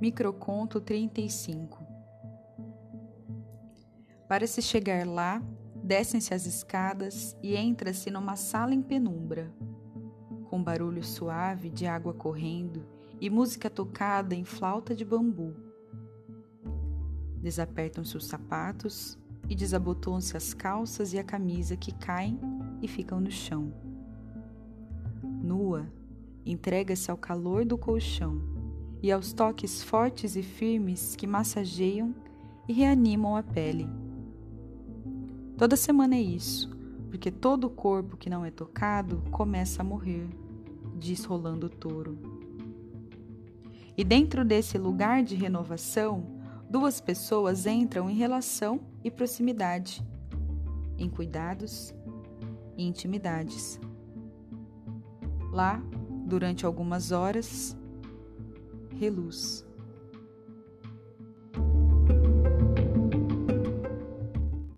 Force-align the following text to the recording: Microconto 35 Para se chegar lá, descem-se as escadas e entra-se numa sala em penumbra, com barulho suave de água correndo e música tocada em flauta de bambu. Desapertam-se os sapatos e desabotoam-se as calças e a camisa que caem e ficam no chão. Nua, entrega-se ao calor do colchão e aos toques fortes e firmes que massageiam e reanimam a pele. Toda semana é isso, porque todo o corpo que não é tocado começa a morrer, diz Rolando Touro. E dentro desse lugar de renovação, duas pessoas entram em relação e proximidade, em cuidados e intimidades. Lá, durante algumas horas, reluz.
Microconto 0.00 0.80
35 0.80 1.84
Para 4.28 4.46
se 4.46 4.62
chegar 4.62 5.04
lá, 5.04 5.42
descem-se 5.74 6.32
as 6.32 6.46
escadas 6.46 7.36
e 7.42 7.56
entra-se 7.56 8.08
numa 8.08 8.36
sala 8.36 8.72
em 8.72 8.80
penumbra, 8.80 9.52
com 10.48 10.62
barulho 10.62 11.02
suave 11.02 11.68
de 11.68 11.84
água 11.84 12.14
correndo 12.14 12.86
e 13.20 13.28
música 13.28 13.68
tocada 13.68 14.36
em 14.36 14.44
flauta 14.44 14.94
de 14.94 15.04
bambu. 15.04 15.56
Desapertam-se 17.42 18.16
os 18.16 18.28
sapatos 18.28 19.18
e 19.48 19.54
desabotoam-se 19.56 20.36
as 20.36 20.54
calças 20.54 21.12
e 21.12 21.18
a 21.18 21.24
camisa 21.24 21.76
que 21.76 21.92
caem 21.92 22.38
e 22.80 22.86
ficam 22.86 23.20
no 23.20 23.32
chão. 23.32 23.74
Nua, 25.42 25.92
entrega-se 26.46 27.10
ao 27.10 27.16
calor 27.16 27.64
do 27.64 27.76
colchão 27.76 28.57
e 29.02 29.12
aos 29.12 29.32
toques 29.32 29.82
fortes 29.82 30.36
e 30.36 30.42
firmes 30.42 31.14
que 31.14 31.26
massageiam 31.26 32.14
e 32.68 32.72
reanimam 32.72 33.36
a 33.36 33.42
pele. 33.42 33.88
Toda 35.56 35.76
semana 35.76 36.14
é 36.14 36.20
isso, 36.20 36.70
porque 37.10 37.30
todo 37.30 37.64
o 37.64 37.70
corpo 37.70 38.16
que 38.16 38.30
não 38.30 38.44
é 38.44 38.50
tocado 38.50 39.22
começa 39.30 39.82
a 39.82 39.84
morrer, 39.84 40.28
diz 40.96 41.24
Rolando 41.24 41.68
Touro. 41.68 42.18
E 43.96 44.04
dentro 44.04 44.44
desse 44.44 44.78
lugar 44.78 45.24
de 45.24 45.34
renovação, 45.34 46.38
duas 46.70 47.00
pessoas 47.00 47.66
entram 47.66 48.08
em 48.08 48.14
relação 48.14 48.80
e 49.02 49.10
proximidade, 49.10 50.04
em 50.96 51.08
cuidados 51.08 51.94
e 52.76 52.86
intimidades. 52.86 53.80
Lá, 55.50 55.82
durante 56.26 56.66
algumas 56.66 57.10
horas, 57.10 57.76
reluz. 59.00 59.67